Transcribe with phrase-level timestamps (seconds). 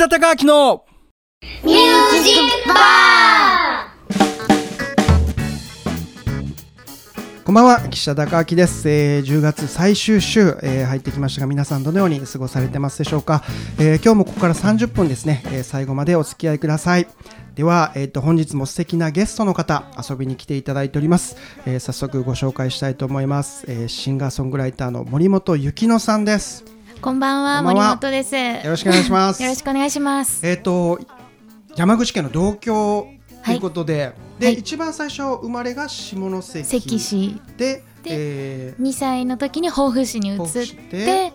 [0.00, 0.86] 田孝明の
[1.62, 2.74] ミュージックバ
[7.44, 13.42] こんばんは岸田孝明です、えー10月最終週、えー入ってきましたが皆さんどのように過ごされてますでしょうか、
[13.78, 17.06] えー今日もここから30分ですね、えー最後までお付き合いください。
[17.54, 21.36] では、えー、と本日も素敵なゲストの方遊びに来ていただいております、
[21.66, 26.64] えー早速ご紹介したいと思います、えーシンガーソングライターの森本幸乃さんです。
[27.00, 27.82] こんばんは、こんばんは。
[27.96, 28.34] 森本です。
[28.36, 29.42] よよろしくお願いします。
[29.42, 30.46] ろしくお願いします。
[30.46, 31.00] えっ、と
[31.74, 33.08] 山口県の同郷
[33.42, 34.56] ということで、で、はい。
[34.56, 37.40] 一番最初生まれが下関関市。
[37.56, 40.38] ででえー2歳の時に防府市に移っ
[40.90, 40.98] で。
[41.06, 41.32] て、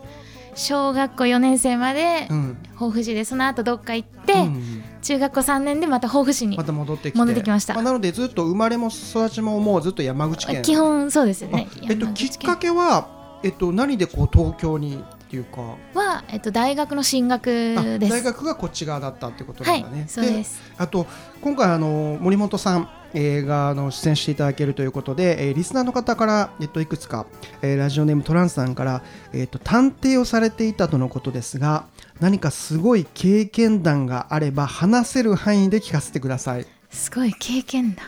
[0.54, 2.58] 小学校4年生までうん。
[2.78, 6.64] 防府市で、その後どっか行って、うん中学校3年でまた防府市にま。
[6.64, 7.18] た戻ってきて。
[7.18, 7.76] 戻ってきました。
[7.76, 10.62] あ、なのでずっと生まれも育ちももうずっと山口県。
[10.62, 11.68] 基本そうですよね。
[11.72, 15.04] あえっと、きっかけは、えっと、何でこう東京に
[15.36, 18.12] いうかは、えっと、大学の進学あです。
[18.12, 20.62] 大学がこっち側だったってことなんだね、はい、そうです。
[20.78, 21.08] あと
[21.42, 27.26] 今回あの森本さん、えーがあの出演していただけるということで、えーリスナーの方から、えっと、いくつか、
[27.62, 31.86] えーラジオネームトランスさんから、えっと、探偵をされていたとのことですが
[32.20, 38.04] 何かすごい経験談があれば話せる範囲で聞かせてくださいすごい経験だ。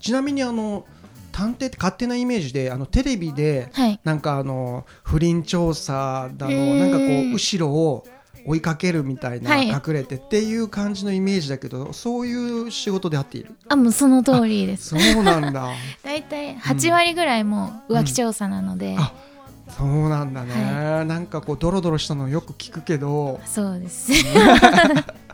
[0.00, 0.86] ちなみにあの
[1.32, 4.00] 探偵って勝手なイメージであのテレビではい。
[4.04, 8.06] なんかあの不倫調査だのうんなんかこう後ろを
[8.46, 9.68] 追いかけるみたいな、はい。
[9.68, 13.54] 隠れてっていう感じのイメージだけどそういう仕事であっている。
[13.68, 14.96] あ、もうその通りです。
[14.98, 15.68] そうなんだ。
[16.02, 19.12] 大体8割ぐらいもう浮気調査なので、あ
[19.68, 23.40] そうなんだね、なんかこうドロドロしたのよく聞くけど。
[23.44, 24.12] そうです。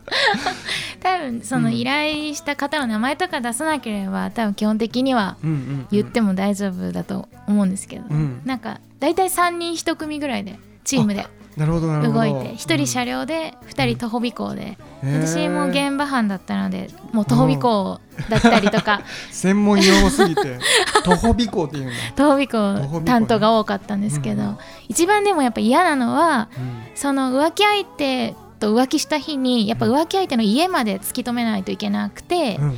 [1.00, 5.86] 多分その依頼した方の名前とか出さなければ多分基本的にはうんうんうん。
[5.90, 8.42] 言っても大丈夫だと思うんですけど、うん。
[8.44, 12.20] なんか大体3人1組ぐらいでチームでなるほどなるほど。
[12.20, 15.22] 動いて1人車両で2人徒歩尾行で、うん。
[15.22, 19.02] 私も現場班だったのでもう徒歩尾行だったりとか。
[19.30, 20.58] 専門用語すぎて。
[21.04, 24.58] 徒歩尾行っていうんだ、徒歩尾行担当が多かったんですけど、うん。
[24.88, 26.82] 一番でもやっぱ嫌なのはうん。
[26.94, 32.74] その浮気相手と浮気した日にやっぱ浮気相手の家まで突き止めないといけなくて、うんうん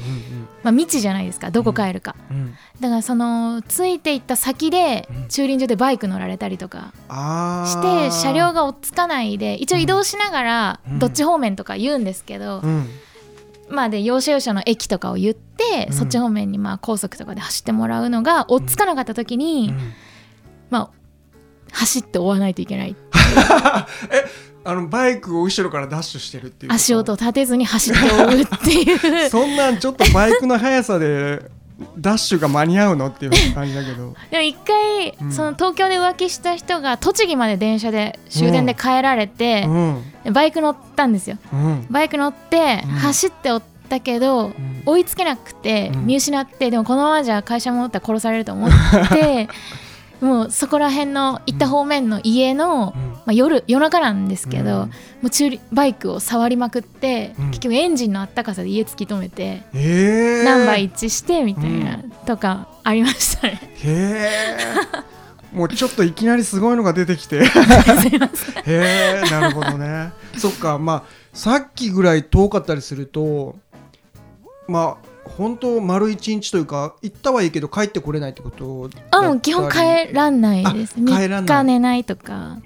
[0.62, 2.36] まあ、未知じゃないですかどこ帰るか、うん。
[2.36, 5.28] うんだからそのついていった先でうん。
[5.28, 10.98] 駐輪場でバイク乗られたりとかあしーて車両が追っつかないで一応移動しながらうん。
[10.98, 12.86] どっち方面とか言うんですけど、うん。
[13.70, 15.92] まあで要所要所の駅とかを言って、うん。
[15.94, 19.92] そっち方面にまあ高速とかで走ってもらうのが追っつかなかった時に、うん。
[20.68, 20.90] まあ
[21.72, 22.96] 走って追わないといけない
[24.66, 29.28] あのバイクを後ろからダッシュしてるっていう足音を立てずに走って追うっていう。
[29.30, 31.50] そんなんちょっとバイクの速さで
[31.98, 34.14] ダッシュが間に合うのっていう感じだけど。
[34.30, 35.32] でも一回、うん。
[35.32, 40.32] その東京で浮気した人が栃木まで電車で終電で帰られてう、ん。
[40.32, 41.38] バイク乗ったんですよ。
[41.52, 41.86] うん。
[41.90, 42.90] バイク乗ってうん。
[42.90, 44.54] 走って追ったけど、ん。
[44.86, 46.06] 追いつけなくてうん。
[46.06, 48.70] 見失って、でもこのままじゃ会社戻ったら殺されると思っ
[49.10, 49.48] て
[50.20, 53.10] もうそこら辺の行った方面の家の、うん。
[53.10, 54.88] まあ、夜夜中なんですけど、うん。
[54.88, 54.92] も
[55.24, 57.46] う駐輪バイクを触りまくって、うん。
[57.48, 60.42] 結局エンジンのあったかさで家突き止めて、え。
[60.42, 63.60] ー、ナンバー一致してみたいな、うとかありましたね。
[63.74, 64.30] へ
[64.62, 65.16] え。
[65.52, 67.44] もうちょっといきなりすごいのが出てきて。
[67.46, 67.50] へ
[68.66, 70.12] えなるほどね。
[70.36, 73.56] そっかまあさっきぐらい遠かったりすると
[74.68, 75.05] まあ
[75.36, 80.94] 本当丸一日というか行ったはいいけど帰ってこれないってことあもう基本帰らないです。
[80.98, 81.42] あ帰らない。
[81.42, 82.58] 3日寝ないとか。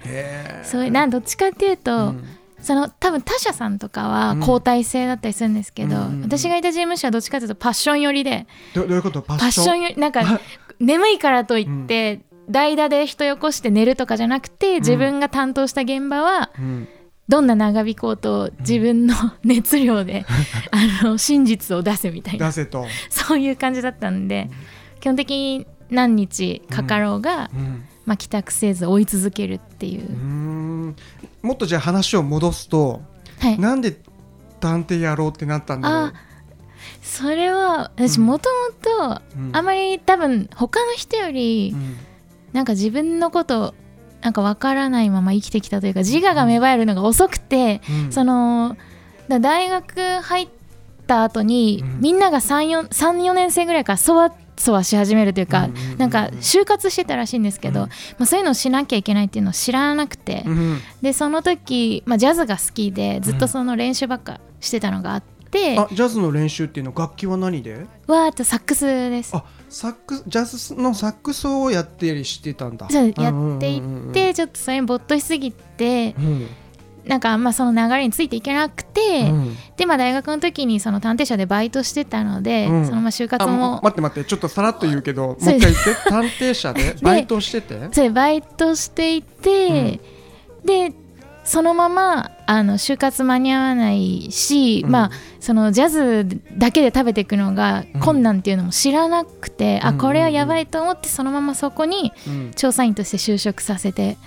[0.63, 2.23] そういうなんどっちかっていうと、うん。
[2.61, 4.39] その多分他社さんとかはうん。
[4.39, 6.21] 交代制だったりするんですけど、うんうんうん。
[6.23, 8.45] 私がいた事務所はどっちかというとパッション寄りで。
[8.73, 9.21] どどういうこと？
[9.21, 10.39] パパッション寄りなんか
[10.79, 16.87] 眠いからといって、代打で人よこして寝るとかじゃなくて自分が担当した現場はうん
[17.31, 19.15] どんな長引こうと自分の
[19.45, 20.25] 熱量で
[21.01, 22.47] あの真実を出せみたいな。
[22.47, 24.49] 出せと、そういう感じだったんで
[24.99, 27.85] 基本的に何日かかろうが、うん。
[28.05, 30.93] まあ、帰宅せず追い続けるっていう。
[31.41, 33.01] もっとじゃあ話を戻すと
[33.39, 33.97] はい、なんで
[34.59, 35.99] 探偵やろうってなったんだろう？
[36.09, 36.13] あ
[37.01, 38.25] それは私うん。
[38.25, 38.49] もと
[38.99, 39.55] もとうん。
[39.55, 41.95] あまり多分他の人よりうん。
[42.51, 43.73] なんか自分のこと
[44.21, 48.11] なんかわからないまま生きてきたというか自我が芽生えるのが遅くて、うん。
[48.11, 48.77] その
[49.27, 50.47] だ大学入っ
[51.07, 51.99] た後に、うん。
[52.01, 57.87] みんなが34年生ぐらいからそわそわし始めるというか、うんなんか就活してたらしいんですけど、うん。
[57.87, 67.85] まあ、そういうのをしなきゃいけないっていうのを知らなくて、うんでその時、まあ、ジャズが好きでずっとその練習ばっかしてたのがあって、あジャズの練習っていうの楽器は何で？
[68.07, 69.35] わーっとサックスです。
[69.35, 72.89] あサックスジャズのサックスをやってりしてたんだ。
[72.89, 76.47] そうやっていってちょっとそれに没頭しすぎてうん。
[77.05, 79.57] なんかまあその流れについていけなくて、うん。
[79.75, 82.85] でまあ大学の時にその探偵社でバイトしてたので、うん。
[82.85, 87.89] そのまあ就活あも待って待ってちょっとさらっと言うけどもう一回言って探偵社で バイトしてて？
[87.91, 89.99] それバイトしていて、
[90.63, 90.93] で
[91.43, 94.91] そのままあの就活間に合わないし、うん。
[94.91, 95.11] まあ
[95.41, 99.87] そのジャズだけで食べていくのが困難っていうのも知らなくて、うん。
[99.89, 102.51] あこれはやばいと思ってそのままそこにうん。
[102.55, 104.17] 調査員として就職させて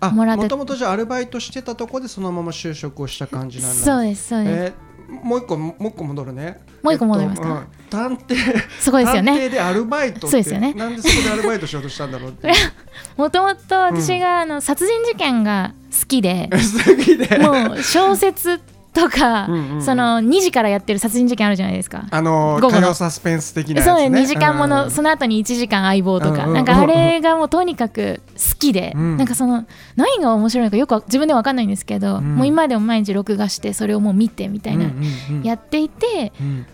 [0.00, 0.42] あもらって。
[0.42, 3.74] もともとじゃあアルバイトしてたとこでそのまま就職をした感じなんだ。
[3.76, 6.60] そうですそうです、えーもう一個もう一個戻るね。
[6.84, 7.66] もう一個戻りますか？
[7.82, 8.16] えっとうん。
[8.16, 8.36] 探偵。
[8.78, 10.72] そこですよ探ね偵でアルバイトそうですよね。
[10.74, 12.52] なんでそこでアルバイトしようとしたんだろうって
[13.18, 17.38] もともと私があの殺人事件が好きで、 すぎで。
[17.38, 18.60] もう小説
[18.92, 19.82] とかうんうんうん。
[19.82, 22.06] その2時からやってる殺人事件あるじゃないですか。
[22.10, 22.80] あの午後の。
[22.80, 23.84] 火曜サスペンス的なやつ。
[23.86, 29.16] そうねね2時間もの、うんその後に1時間相棒とか、うんうんなんかあれがもうとにかく好きで、うん。
[29.16, 29.66] なんかその
[29.96, 32.36] 何が面白いのかよくわ自分では分かんないんですけど、うん。
[32.36, 35.42] もう今でも毎日録画してそれをもう見てみたいな、うんうんうん。
[35.42, 36.66] やっていてうん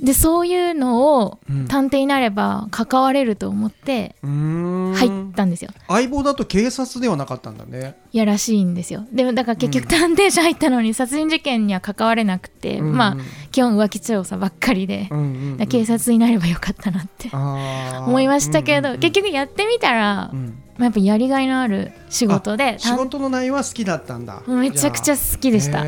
[0.00, 1.68] でそういうのをうん。
[1.68, 5.70] 探偵になれば関われると思って入ったんですよ。
[5.88, 7.96] 相棒だと警察ではなかったんだね。
[8.12, 9.06] いやらしいんですよ。
[9.12, 12.96] でもだから結局探偵社入ったのに殺人事件には関われなくて、うんうん。
[12.96, 13.16] まあ
[13.50, 15.66] 基本浮気調査ばっかりで、うんうんうん。
[15.66, 19.00] 警察になればよかったなって思いましたけど、うんうんうん。
[19.00, 20.62] 結局やってみたら、うん。
[20.78, 24.42] まあ、やっぱやりがいのある仕事で仕事の内容は好きだったんだ。
[24.46, 25.82] ためちゃくちゃ好きでした。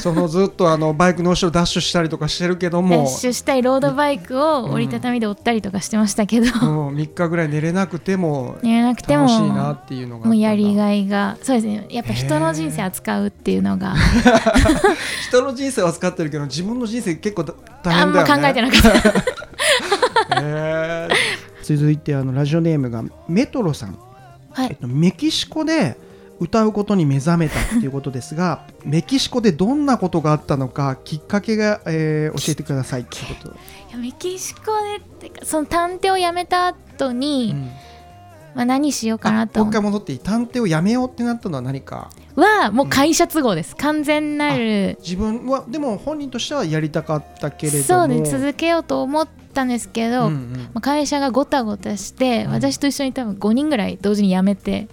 [0.00, 11.86] そのずっとあのバイクの後ろダッシュしたりとかしてるけどダもッシュしたりロードバイクを折りたたみで追ったりとかしてましたけど、うん、3日ぐらい寝れなくてもやらなくても楽しいなっていうのがもうやりがいがそうですね。
[11.90, 13.94] やっぱ人の人生扱うっていうのが。
[15.28, 18.72] 人の人生は扱ってるけど自分の人生結構だ大あんま変だよね。
[18.72, 19.12] 考えてなかっ
[20.28, 20.40] た。
[20.42, 21.42] へー。
[21.62, 23.98] 続いてあのラジオネームがメトロさん、
[24.50, 25.96] はい、えっと、メキシコで
[26.40, 33.52] 歌うことに目覚めたっていうことですが メキシコでどんなことがあったのかきっかけが、えー教えてくださいっていうこと、い
[33.92, 37.70] やメキシコでってかその探偵を辞めた後に、うん
[38.54, 39.60] まあ、何しようかあなと。
[39.60, 42.10] もう一回戻って探偵をやめようってなったのは何か？
[42.36, 44.98] はもう会社都合です、完全なる。
[45.00, 47.84] 自分はでも本人としてはやりたかったけれども。
[47.84, 50.52] そうで続けようと思ったんですけど、うんうん。
[50.74, 52.52] まあ、会社がごたごたして、うん。
[52.52, 54.88] 私と一緒に多分5人ぐらい同時に辞めて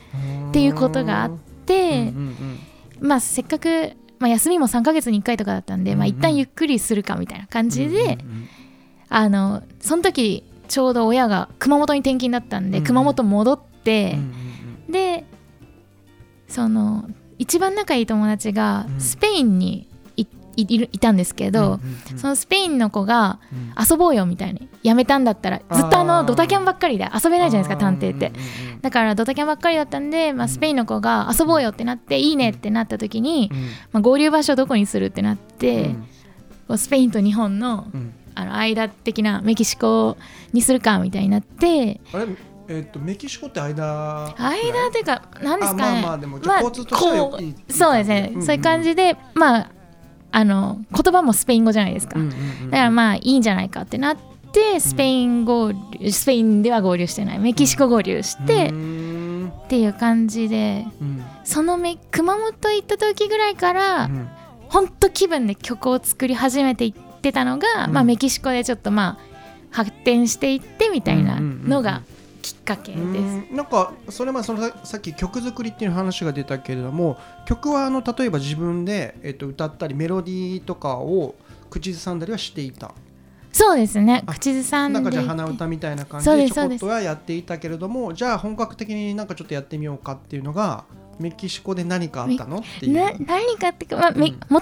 [0.49, 2.59] っていうことがあっうんて、うん。
[3.01, 6.17] まあ、せっかく、まあ、休みも3ヶ月に1回とかだったんで、まあ、うんうん。
[6.17, 8.17] 一旦ゆっくりするかみたいな感じで、うんうん。
[9.11, 12.83] あのその時ちょうど親が熊本に転勤だったんで、うん。
[12.83, 14.23] うん熊本戻ってうん、う
[14.89, 15.25] んで
[16.47, 17.07] その
[17.37, 18.99] 一番仲いい友達がうん。
[19.01, 20.25] スペインにい
[20.57, 21.79] いいるいたんですけど、
[22.17, 23.73] そのスペインの子がうん。
[23.89, 28.31] 遊ぼうよみたいにやめたんだったらずっとあのドタキャンばっかりで遊べないじゃないですか探偵って。
[28.81, 30.49] だからドタキャンばっかりだったんで、まあ、うん。
[30.49, 33.59] スペインの子が遊ぼうよってなっていいねってなった時に、うん。
[33.93, 35.95] まあ、合流場所どこにするってなって、
[36.75, 40.17] スペインと日本のうんあの間的なメキシコ
[40.53, 42.27] にするかみたいになってあれ？
[42.67, 44.35] えっとメキシコって間？
[44.37, 45.83] 間っていうか何ですかね。
[45.83, 49.71] あまあまあでも交通としてそうですね、うんうんそういう感じでまあ
[50.31, 54.17] あの言葉もスペイン語じゃないですか、うんうんうんだからまあいいんじゃないかってなっ
[54.51, 57.39] てスペイン合流スペインでは合流してない。
[57.39, 59.51] メキシコ合流してうーん。
[59.65, 61.23] っていう感じでうん。
[61.43, 64.29] そのめ熊本行った時ぐらいから、うん。
[64.69, 66.99] ほんと気分で曲を作り始めていって
[67.31, 67.93] たのが、うん。
[67.93, 69.29] まあ、メキシコでちょっとまあ
[69.71, 71.69] 発展していってみたいなうんうんうんうん。
[71.69, 72.01] のが
[72.41, 73.01] きっかけです。
[73.01, 73.55] うん。
[73.55, 81.35] なんかそれまあそのささっき曲作りっていう話が出たけれども曲はあの例えば自分で、えっと、歌ったりメロディーとかを
[81.69, 82.93] 口ずさんだりはしていた。
[83.51, 84.23] そうですね。
[84.25, 84.99] あ口ずさんで。
[84.99, 90.85] なんかじゃあ鼻歌みたいな感じでちょこっとはやっていたけれどもじゃあ本格的になんかちょっとやってみようかっていうのが
[91.19, 92.93] メキシコで何かあったのっていう。
[92.93, 94.59] な何かってか、まあもとも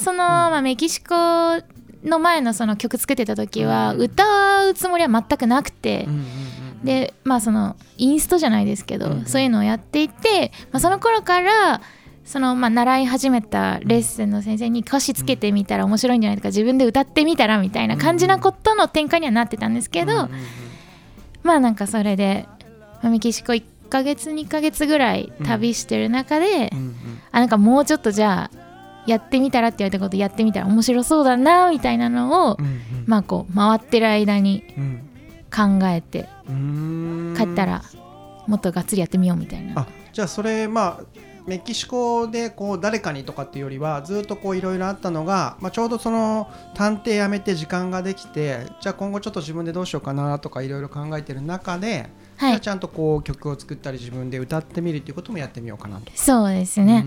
[0.00, 1.14] その、まあ、メキシコ
[2.06, 4.00] の前のその曲作ってた時は、うん。
[4.00, 6.08] 歌うつもりは全くなくて、
[6.84, 11.80] でまあそのインストじゃないですけど、うんそういうのをやっていて、まあ、その頃から
[12.24, 20.28] そのまあ習い始めたレッスンの先生に歌詞つけてみたら面白いんじゃないとか自分で歌ってみたらみたいな感じなことの展開にはなってたんですけど、
[21.42, 22.46] まあなんかそれで、
[23.02, 26.70] まあメキシコ1ヶ月2ヶ月ぐらい旅してる中で、
[27.30, 28.65] あなんかもうちょっとじゃあ
[29.06, 32.80] やってみたらって言われたことやってみたら面白そうだなみたいなのを、うんうん。
[33.06, 35.02] まあこう回ってる間にうん
[35.54, 37.34] 考えてうーん。
[37.36, 37.82] 帰ったら
[38.46, 39.82] もっとがっつりやってみようみたいな。
[39.82, 52.50] あじゃあそれまあメキシコでこう誰かにとかっていうよりはずっとこういろいろあったのが、まあ、ちょうどその探偵辞めて時間ができてじゃあ今後ちょっと自分でどうしようかなとかいろいろ考えてる中ではい。
[52.50, 56.10] じゃあちゃんとこう曲を作ったり自分で歌ってみるっていうこともやってみようかなと。
[56.16, 57.04] そうですうね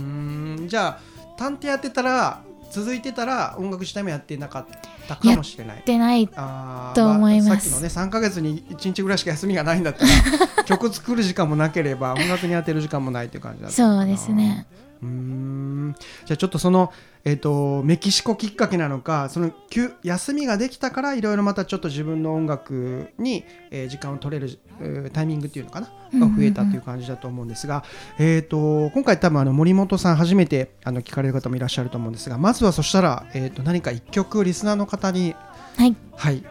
[0.67, 4.65] じゃあ探偵やってたら続いてたら音楽自体もやってなかっ
[5.07, 5.83] たかもしれない。
[5.85, 7.51] でないあーと思います。
[7.51, 14.67] あ、さっきのね3か月に1日ぐらいしか休みがないんだったら 曲作る時間もなければ音楽に当てる時間もないっていう感じだったそうですね
[15.01, 15.95] うーん。
[16.25, 16.91] じゃあちょっとその、
[17.25, 27.83] えー、とメキシコきっかけなのかその休休みができたからいろいろまたちょっと自分の音楽に、えー時間を取れる、えータイミングっていうのかなが増えたという感じだと思うんですが、
[28.17, 35.35] えー、と今回多分あの森本さん初めてあの聞かれる方もいらっしゃると思うんですがまずはそしたら、えー、と何か一曲リスナーの方に
[35.77, 35.95] はい。
[36.15, 36.43] はい。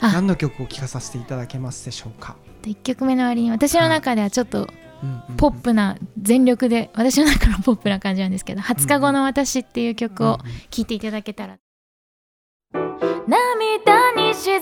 [0.00, 0.12] あ。
[0.12, 4.87] 何の曲を聴かさせていただけますでしょうか、1曲目の割に私の中ではちょっとうんうんうん
[5.36, 10.38] ポップな全力で私の中のポップな感じなんですけど「20日後の私」っていう曲を
[10.70, 11.58] 聴いていただけたら。
[13.28, 14.58] 涙に沈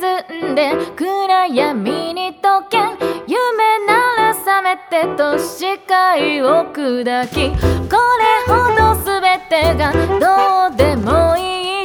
[0.53, 2.79] んで暗闇に溶け
[3.29, 9.93] 夢なら覚めてと視界を砕きこれほど全てが
[10.69, 11.76] どうでもいい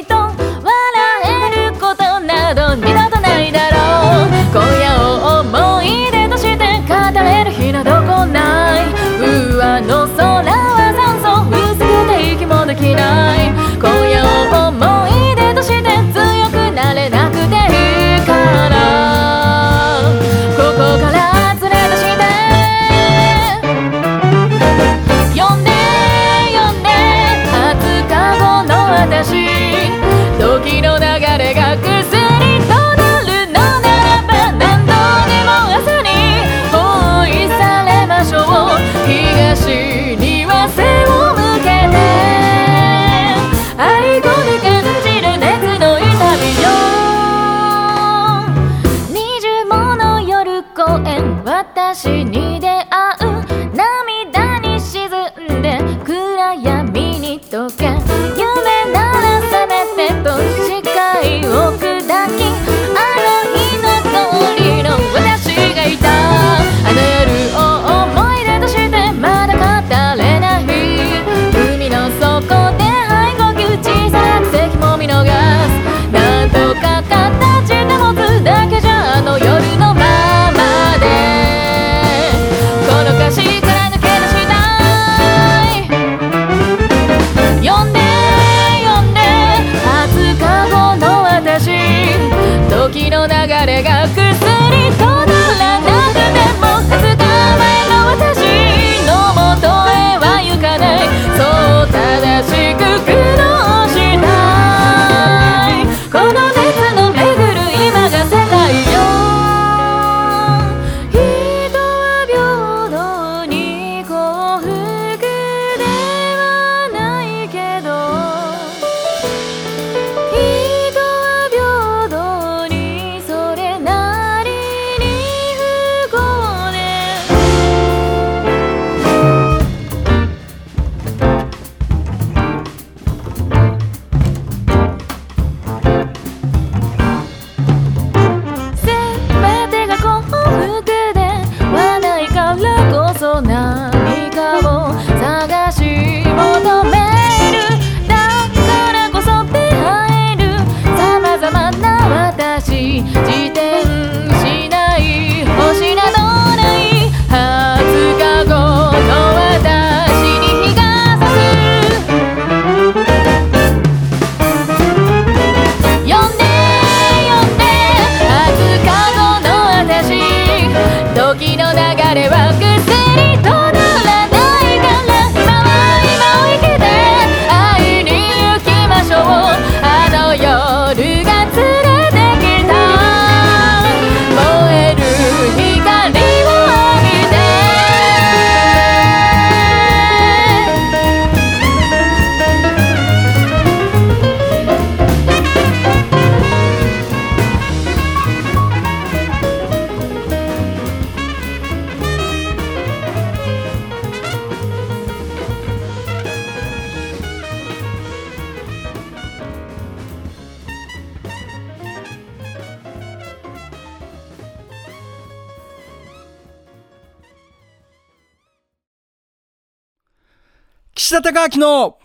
[221.12, 221.98] 田隆明の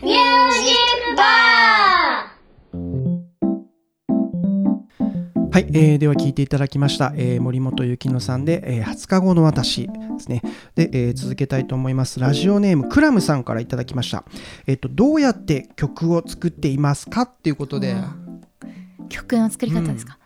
[0.00, 0.74] ミュージッ
[1.10, 2.78] クバー
[5.50, 10.42] はい、えーでは聞いていただきました、えー森本幸乃さんで、えー20日後の私ですね。
[10.76, 12.20] で、えー続けたいと思います。
[12.20, 14.22] ラジオネームクラムさんからいただきました。
[14.68, 17.96] えっ、と、どうやって曲を作っていますかっていうことで、
[19.08, 20.16] 曲の作り方ですか、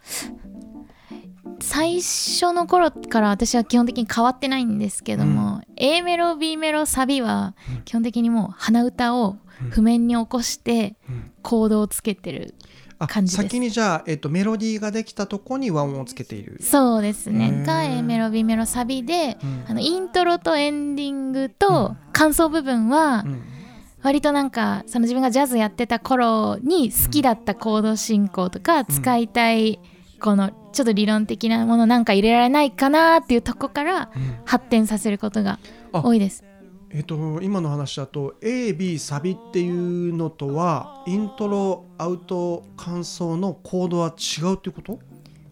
[1.63, 9.37] 最初の頃から私は基本的に変わってないんですけども、A メロ B メロサビは基本的にもう鼻歌を
[9.71, 11.31] 譜面に起こしてうん。
[11.43, 12.55] コードをつけてる
[12.99, 13.49] あ感じです。
[13.49, 16.59] 先にじゃあ、えっとメロディーができたとこに和音をつけている。
[16.61, 17.65] そうですへねー。
[17.65, 19.65] が A メロ B メロサビでうん。
[19.69, 23.43] あのイントロとエンディングと感想部分はうん。
[24.03, 29.79] 割となんかその自分がジャズやってた頃に好きだったコード進行とか使いたい
[30.21, 34.33] このちょっと理論的なものなんか入れられないかなっていうとこからうん。
[34.45, 35.59] 発展させることが
[35.93, 36.45] 多いです。
[36.91, 39.71] えっと今の話だと AB サビってい
[40.11, 44.99] うのとはイントロアウト感想のコードは違うっていうこと？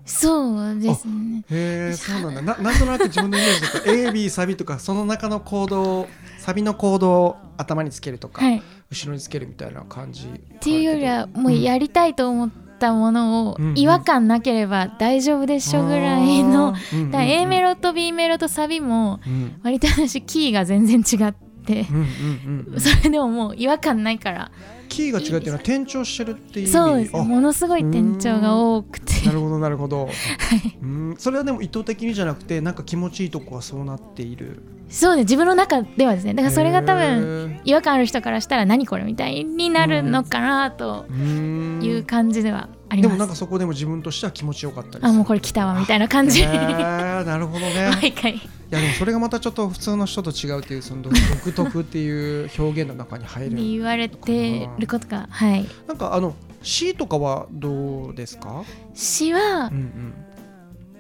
[0.05, 1.45] そうですね。
[1.50, 2.57] へえそうなんだ。
[2.57, 6.09] ななんとなく自分のイメージだと AB サビとかその中のコードを
[6.39, 10.29] サビのコードを頭につけるとか、はい、っ後ろにつけるみたいな感じ。
[10.61, 12.50] ていうよりはもうやりたいと思っ
[12.81, 16.75] たものをうん違和感なければ大丈夫でしょぐらいの。
[16.93, 19.61] うんう A メロと B メロとサビもうん。
[19.63, 21.87] 割と私キーが全然違って。
[22.79, 24.51] それでももう違和感ないから
[24.90, 26.73] キーが違うっていうのは転調してるっていう意味。
[26.73, 29.26] そうですあものすごい転調が多くて。
[29.26, 30.09] なるほどなるほど、
[30.82, 31.14] うん。
[31.18, 34.62] それはでも意図的にじゃなくてなんか気持ちいいとこはそうなっている。
[34.88, 36.35] そうです自分の中ではですね。
[36.35, 46.42] だからそれが多分分違和感ある人からしたら何これみたいになるのかなという感じではでもなんかそこでも自分としては気持ちよかったりあもうこれ来たわみたいな感じ。
[46.42, 47.90] へーなるほどね。
[48.00, 48.32] 毎回。
[48.37, 51.12] いやでもそれがまたちょっと普通の人と違うっていうその独
[51.44, 55.66] 独特っていう表現の中に入る言われてることがはい。
[55.88, 58.62] なんかあの詩とかはどうですか？
[58.94, 60.14] 詩はうんうん。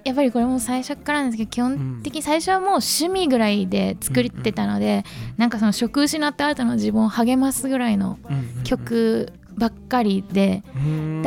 [0.02, 5.04] やっぱりこれも最初からなんですけど基本的に最初はもう趣味ぐらいで作ってたので、
[5.36, 8.64] なんかその職失った後の自分を励ますぐらいのうんうん。
[8.64, 10.62] 曲ばっかりで、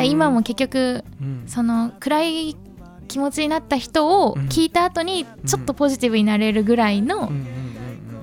[0.05, 1.43] 今も結局うん。
[1.47, 2.57] その暗い
[3.07, 7.31] 気持ちになった人を聞いた後にちょっとポジティブになれるぐらいの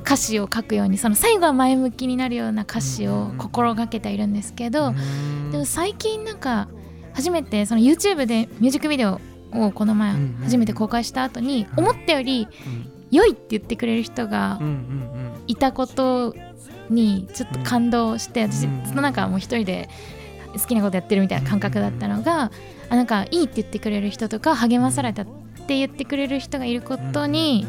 [0.05, 5.51] 歌詞を書くようにその最後は前向きになるような歌詞を心がけているんですけどうん。
[5.53, 6.69] でも最近なんか
[7.13, 9.21] 初めてその YouTube でミュージックビデオ
[9.53, 11.85] をこの前うん初めて公開した後にうん。
[11.85, 14.61] 思ったよりうん良いって言ってくれる人が
[15.49, 16.35] いたこと
[16.91, 18.85] にちょっと感動して私うん。
[18.85, 19.89] ずっとなんかもう一人で
[20.55, 22.51] 好きなことやってるみたいな感覚だったのが
[22.89, 25.27] あなんかいいって言ってくれる人とか励まされたっ
[25.67, 27.67] て言ってくれる人がいることに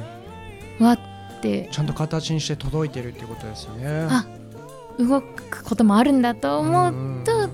[0.80, 1.00] わっ
[1.42, 1.70] て。
[1.72, 4.08] ちゃんと形にして届いてるってことですよね。
[4.10, 4.26] あ
[5.00, 7.50] 動くこともあるんだと思うと、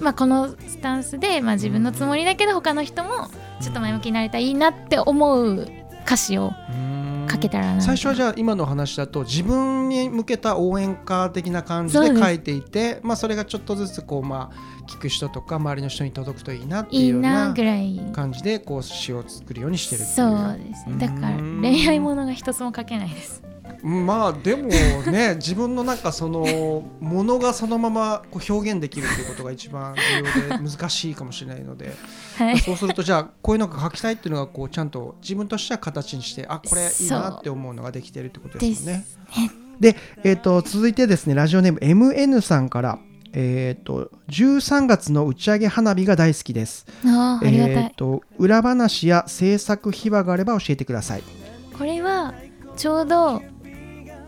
[0.00, 3.28] まあ、このスタンスで、まあ、自分のつもりだけど他の人も
[3.60, 5.68] ちょっと前向きになれたらいいなって思う
[6.04, 6.56] 歌詞をか
[7.42, 18.00] けたらな最初はじゃあ今の話だと自分に向けた応援歌的な感じで書いていてまあ、それがちょっとずつこう、まあ、聞く人とか周りの人に届くといいなっていうようななぐらい。
[18.12, 20.14] 感じでこう詩を作るようにしてるっていう。
[20.14, 20.88] そうです。
[20.88, 21.60] ねだからうん。
[21.62, 23.42] 恋愛ものが一つも書けないです
[23.82, 31.92] まあでもね 自分のなんかそのものがそのままこう表現できるっていうことが一番重要で難しいかもしれないので
[32.38, 39.04] はいそうするとじゃあこういうのが書きたいっていうのがこうちゃんと自分としては形にしてあこれいいなって思うのができてるってことですよね。
[39.80, 42.98] で、えー、と続いてですねラジオネーム MN さんから、
[43.32, 46.86] えー、と13月の打ち上げ花火が大好きです。
[47.04, 51.22] あーありがたい、えー、と裏話や制作秘話があれば教えてください。
[51.76, 52.32] これは
[52.76, 53.42] ちょうど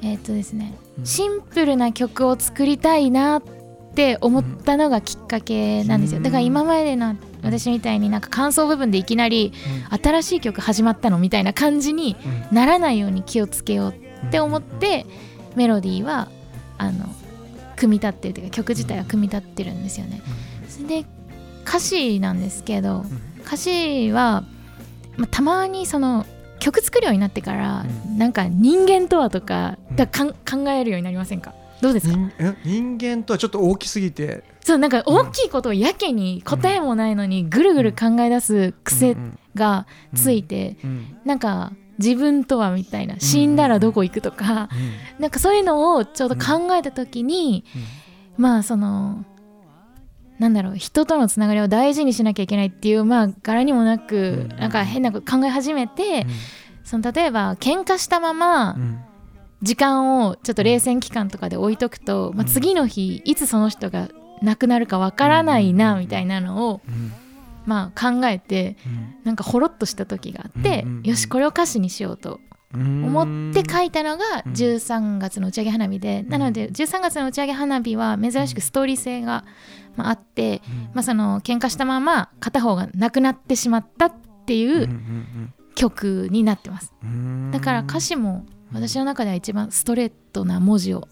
[0.03, 1.07] えっ、とですね、うん。
[1.07, 3.43] シンプルな曲を作りたいなっ
[3.95, 6.21] て思ったのがきっかけなんですよ。
[6.21, 9.53] だから今までの私みたいになんか感想部分でいきなり
[10.03, 12.17] 新しい曲始まったのみたいな感じに
[12.51, 13.95] ならないように気をつけよう
[14.27, 15.07] って思って
[15.55, 16.31] メロディーは
[16.79, 17.07] あの
[17.77, 20.23] 組み立ってるというか曲自体は組み立ってるんですよね。
[20.69, 21.07] それで
[21.65, 23.05] 歌詞なんですけど
[23.47, 24.45] 歌詞は、
[25.17, 26.27] まあ、たまにその
[26.65, 27.85] 曲作るようになってから、
[28.17, 31.53] なんか人間とはとかだかん考えるようになりませんか？
[31.83, 32.15] どうですか？
[32.15, 32.57] 人え？
[32.65, 34.43] 人間とはちょっと大きすぎて？
[34.63, 39.15] そうなんか大きいことをやけに答えもないのにぐるぐる考え出す癖
[39.55, 44.71] がついて、うんなんか自分とはみたいな死んだらどこ行くとか、
[45.19, 47.65] なんかそういうのをちょうど考えた時に、
[48.39, 49.23] まあその
[50.45, 54.57] なんだろう人とのつながりを大事にしなきゃいけないっていうまあ柄にもなく、うん。
[54.59, 56.27] なんか変なこと考え始めて、
[56.85, 58.99] その例えば喧嘩したままうん。
[59.63, 64.11] 時間をちょっと冷戦期間とかで置いとくと、まあ、次の日いつその人が
[64.43, 67.13] 亡くなるかわからないなみたいなのをうん。
[67.65, 69.15] まあ、考えてうん。
[69.25, 72.41] なんかほろっとした時があって、よしこれを歌詞にしようと
[72.75, 74.53] 思って書いたのがうん。
[74.53, 79.45] 13月の打ち上げ花火で、なので13月の打ち上げ花火は珍しくストーリー性が、
[79.97, 84.13] まあ、あって、まあ、その喧嘩したまま片方がなくなってしまったっ
[84.47, 84.89] ていう
[85.75, 86.93] 曲になってます。
[87.53, 91.09] だから歌詞も私の中では一番ストレートな文字を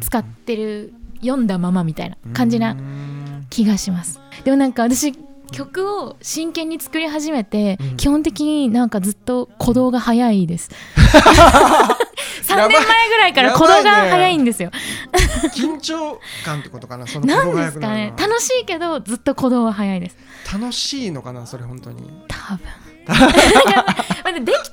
[0.00, 3.46] 使ってる読んだままみたいな感じうなん。
[3.50, 4.20] 気がします。
[4.44, 5.12] でもなんか私
[5.50, 7.96] 曲を真剣に作り始めて、うん。
[7.96, 10.70] 基本的になんかずっと鼓動が早いです。
[12.44, 12.68] 3やばい。
[12.68, 14.70] 年前ぐらいから鼓動が早いんですよ。
[15.54, 18.12] 緊張感ってことかなそのなん鼓動がですかね。
[18.16, 20.16] 楽しいけどずっと鼓動は早いです。
[20.52, 22.10] 楽しいのかなそれ本当に。
[22.28, 22.60] 多分。
[23.06, 23.34] まあで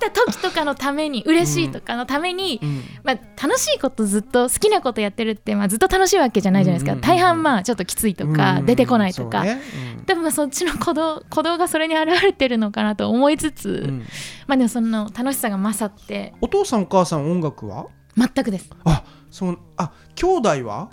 [0.10, 2.84] きた時とかのために嬉しいとかのために、うん。
[3.04, 8.66] まあ、楽しいことずっと好きなことやってるって、まあ、ずっと楽しいわけじゃないじゃないですか、大半まあちょっときついとか、うん。
[8.66, 9.62] 出てこないとか、ね。
[9.98, 10.06] うん。
[10.06, 14.06] でもまあそっちの鼓動鼓動がそれに現れてるのかなと思いつつ、うん。
[14.48, 16.34] まあでもその楽しさが勝って。
[16.42, 17.88] お父さんお母さん音楽は？
[18.16, 18.70] 全くです。
[18.86, 20.90] あそうあ兄弟は？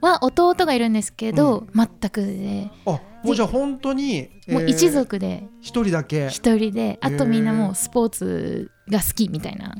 [0.00, 2.70] は弟がいるんですけど、全くで。
[2.86, 5.44] あもうじゃあ本当にもう一族で。
[5.60, 6.28] 一人だけ。
[6.28, 9.74] 一人で、あとみんなもうスポーツが好きみたいな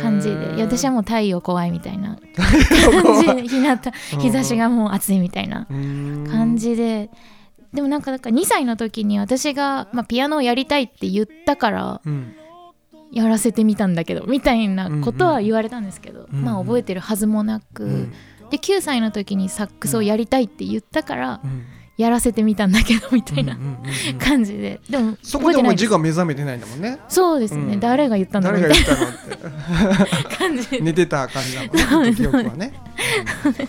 [0.00, 3.78] 感感じで、いや私はもう太陽怖いみたいな感感じ日向
[4.20, 7.10] 日差しがもう暑いみたいな感じで、
[7.72, 12.34] でもなんかなんか2歳の時に私が、まあ、ピアノをやりたいって言ったからうん。
[13.12, 18.12] やらせてみたんだけどみたいなことは言われたんですけど、うんうんまあ覚えてるはずもなく、うん。
[18.50, 21.64] で9歳の時にサックスをやりたいって言ったからうん
[21.96, 23.56] やらせてみたんだけどみたいな
[24.18, 24.80] 感じで。
[24.90, 26.98] でもそこでも字が目覚めてないんだもんね。
[27.08, 27.80] そうですね、うん。
[27.80, 30.24] 誰が言ったんだろうみたい誰が言ったのって。
[30.24, 30.68] な感じ。
[30.68, 32.14] で寝てた感じだもんね。
[32.14, 32.74] 記憶はね、
[33.44, 33.52] うん。
[33.52, 33.68] で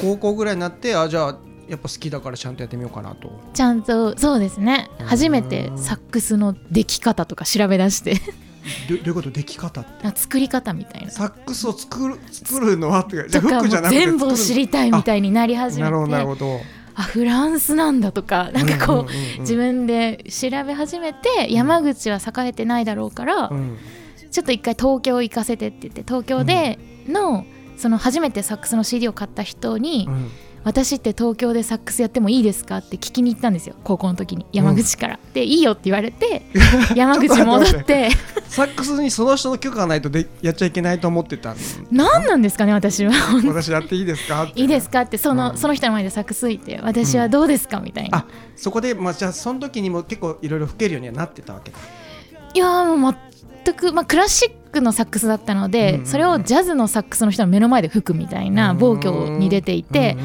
[0.00, 3.40] 高校ぐらいになってあじゃあやっぱ好きだからちゃんとやってみようかなと。
[3.52, 4.90] ちゃんとそうですね。
[5.00, 5.06] うん。
[5.06, 8.14] 初めてサックスの出来方とか調べ出して。
[8.88, 9.30] どどういうこと？
[9.30, 10.06] 出来方って。
[10.06, 11.10] あ作り方みたいな。
[11.10, 15.90] サックスを作る作るのはってかじゃフックじゃなくて全部を知りたいみたいになり始めて。
[15.90, 16.60] なるほどなるほど
[16.94, 23.78] あフランスなんだとかなんかこう,、自分で調べ始めて山口は栄えてないだろうから、うん。
[24.30, 30.30] ちょっと一回東京行かせてって言って東京での、その初めてサックスの CD を買った人に、うん
[30.64, 32.78] 私って東京でサックスやってもいいですか？
[32.78, 36.46] って聞きに行ったんですよ高校の時に山口から、でいいよって言われて
[36.96, 38.08] 山口戻って。
[38.48, 41.56] サックスにその人の許可がないとでやっちゃいけないと思ってたん？
[41.90, 43.12] 何なんですかね私は。
[43.46, 44.44] 私やっていいですか？
[44.44, 44.60] って。
[44.60, 45.56] いいですかってその,、うん。
[45.58, 51.78] その人の前でサックス吹いて私はどうですかみたいな、あそこでまあじゃあその時にも結構いろいろ吹けるようにはなってたわけだ。
[52.54, 53.16] いやーもう
[53.64, 60.16] 全く、まあ、クラシックのサックスだったので、それをジャズのサックスの人の目の前で吹くみたいな暴挙に出ていて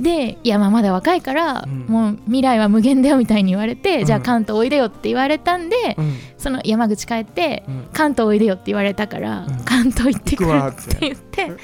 [0.00, 1.86] でいやまあまだ若いから、うん。
[1.86, 4.04] もう未来は無限だよみたいに言われて、うん。
[4.04, 6.16] じゃあ関東おいでよって言われたんで、うん。
[6.36, 7.88] その山口帰って、うん。
[7.92, 9.64] 関東おいでよって言われたから、うん。
[9.64, 11.56] 関東行ってくるって言ってうん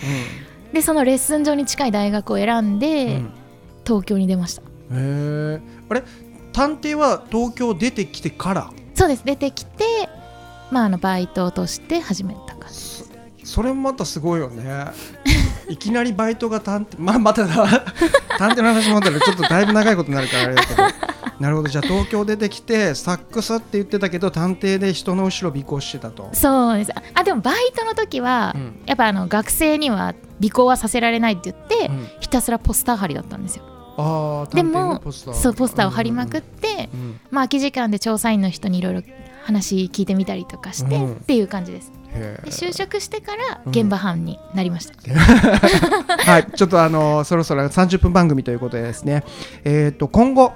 [0.72, 3.30] でそのレッスン場に近い大学を選んで、うん。
[3.86, 4.62] 東京に出ました。
[4.62, 6.02] へえあれ？
[6.52, 8.70] 探偵は東京出てきてから？
[8.94, 9.24] そうです。
[9.24, 10.08] 出てきて
[10.72, 13.04] まああのバイトとして始めた感じ。
[13.44, 14.86] それもまたすごいよね。
[15.68, 17.84] いきなりバイトが探偵 まあまただ
[18.38, 20.82] 探偵の話もあったらちょっとだいぶ長いことになるからあれだけど。
[21.38, 21.68] なるほど。
[21.68, 26.30] じゃあ東京出てきてサックスって言ってたけど探偵で人の後ろ尾行してたと。
[26.32, 26.92] そうです。
[26.92, 28.80] ああでもバイトの時は、うん。
[28.86, 32.08] やっぱあの学生には尾行はさせられないって言って、うん。
[32.20, 33.64] ひたすらポスター貼りだったんですよ。
[33.98, 37.00] ああでもそうポスターを貼りまくって、うん。
[37.00, 37.20] うん。
[37.30, 39.02] まあ空き時間で調査員の人にいろいろ
[39.42, 41.12] 話聞いてみたりとかして、うん。
[41.14, 41.92] っていう感じです。
[42.14, 43.70] で就職してからうん。
[43.70, 44.94] 現場班になりました、
[46.30, 49.24] はい、ちょっとあのそろそろ30分番組ということでですね、
[49.64, 50.52] えっ、と今後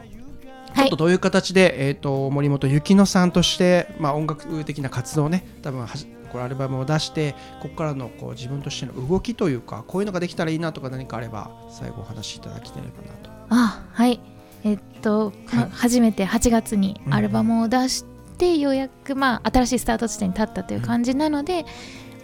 [0.75, 13.31] ちょっとどういう形で、えっ、と森本幸乃さんとしてまあ音楽的な活動をね、多分はじこれアルバムを出してここからのこう自分としての動きというかこういうのができたらいいなとか何かあれば最後お話しいただきたいかなと。
[13.49, 14.21] あはい。
[14.65, 18.05] えっと、まあ初めて8月にアルバムを出し
[18.37, 21.65] て、ようやくまあ新しいスタート地点に立ったという感じなので、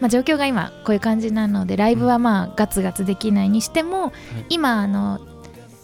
[0.00, 4.12] まあ、状況が今こういう感じなのでライブはまあガツガツできないにしても、
[4.48, 5.20] 今あの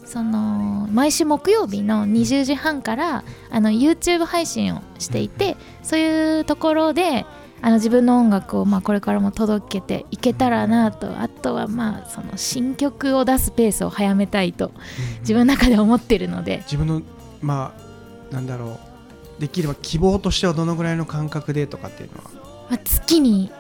[0.04, 7.26] その毎週木曜日の20時半からあの YouTube 配信をしていてそういうところで
[7.60, 14.72] あの自分の音楽をまあこれからも届けていけたらなとあとはまあその新曲を出すペースを早めたいと
[15.20, 16.58] 自分の中で思ってるので。
[16.62, 17.02] 自分の
[17.42, 17.74] ま
[18.30, 18.87] あなんだろう
[19.38, 22.30] できれば希望としてはどのぐらいの感覚でとかっていうのは？
[22.70, 23.50] まあ月に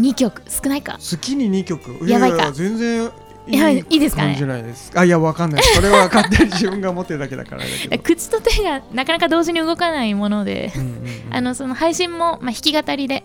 [0.00, 0.42] 2曲。
[0.48, 0.96] 少ないか。
[0.98, 2.08] 月に2曲？
[2.08, 2.52] やばいか。
[2.52, 3.10] 全然
[3.46, 4.28] いやいいですかね？
[4.28, 4.90] 感じないです。
[4.94, 7.62] あいやわかんないそれは 勝手に自分が思ってるだけだから
[7.98, 11.34] 口と手がなかなか同時に動かないもので、うんうんうん。
[11.34, 13.24] あのその配信も、まあ、弾き語りで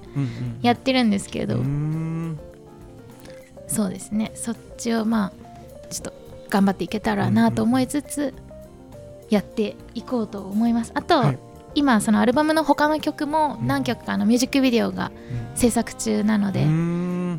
[0.62, 2.40] やってるんですけど、うーん。
[3.68, 4.32] そうですね。
[4.36, 5.32] そっちをまあ
[5.90, 6.14] ちょっと
[6.50, 8.34] 頑張っていけたらなと思いつつ、
[9.30, 10.92] やっていこうと思います。
[10.96, 11.40] あと、はい
[11.80, 15.14] 今そのアルバムの他の曲も何曲かのミュージックビデオが
[15.56, 16.66] 制作中なので、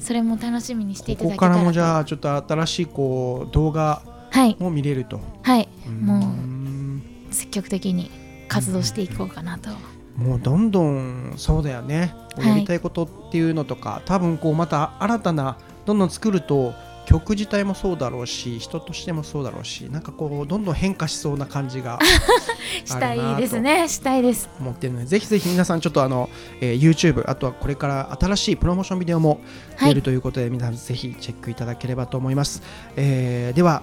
[0.00, 4.56] それも楽しみにしていただここからけたらともじゃあちょっと新しいこう動画はい。
[4.58, 5.20] も見れると。
[5.42, 5.68] はい。
[5.86, 7.02] もううん。
[7.30, 8.10] 積極的に
[8.48, 9.70] 活動していこうかなと、
[10.16, 12.48] もうどんどんそうだよね、はい。
[12.48, 16.72] やりたいことっていうのとか多分こうまた新たなどんどん作ると
[17.06, 21.98] 曲自体もそうだろうし人としてもそうだろうしなんかこうどんどん変化しそうな感じが
[22.84, 23.88] したいですね。
[23.88, 24.48] したいです。
[24.60, 26.28] 思ってるのでぜひぜひ皆さんちょっとあの、
[26.60, 29.40] えー YouTube あとはこれから新しいプロモーションビデオも
[29.76, 29.88] はい。
[29.90, 32.62] 出るということで、皆さんぜひチェックいただければと思います、
[32.96, 33.82] えーでは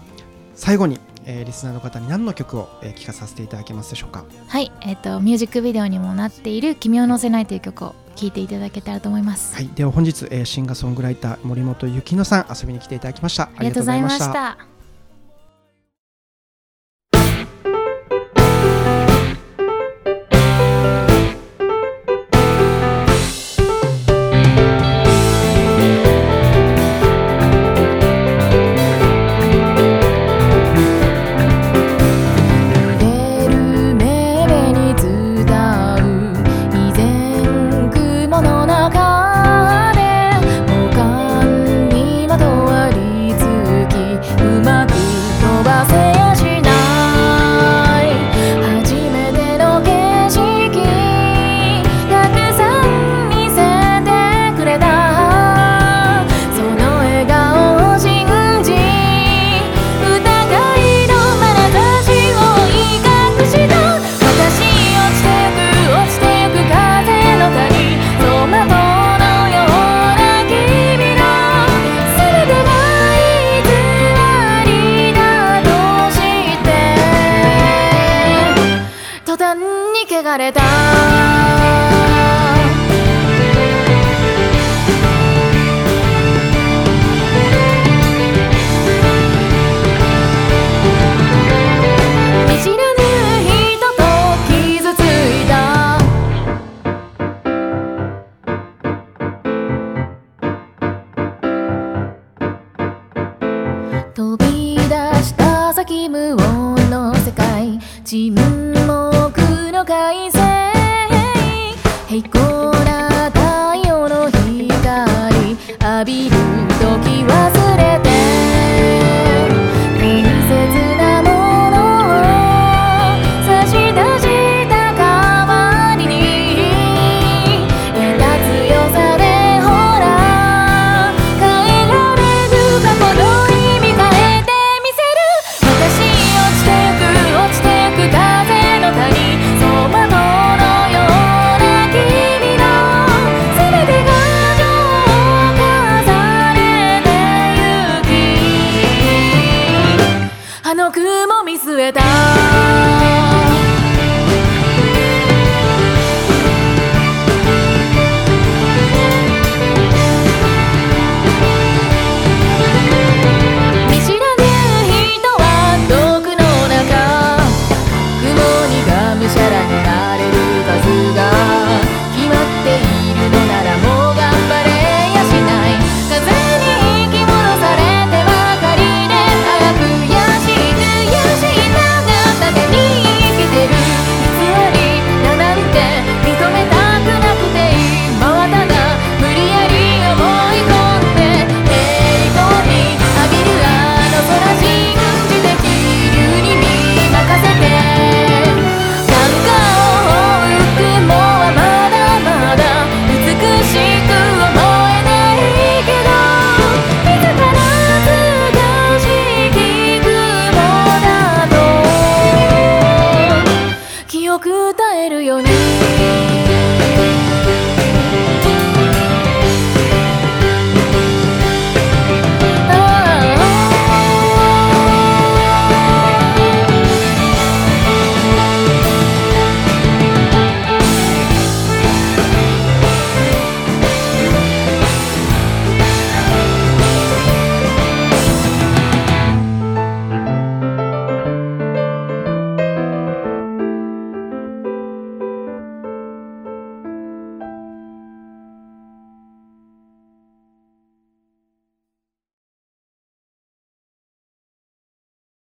[0.56, 4.24] 最後に、えーリスナーの方に何の曲を、えー聴かさせていただけますでしょうか？
[4.48, 4.72] はい。
[4.82, 13.44] えっ、とミュージックビデオにもなっている「君を乗せない」という曲を聴いていただけたらと思います、はい、では本日、えーシンガーソングライター森本幸乃さん遊びに来ていただきました。
[13.56, 14.77] ありがとうございました